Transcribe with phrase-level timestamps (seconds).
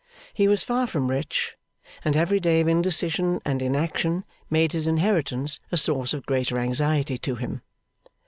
[0.33, 1.57] He was far from rich,
[2.03, 7.19] and every day of indecision and inaction made his inheritance a source of greater anxiety
[7.19, 7.61] to him.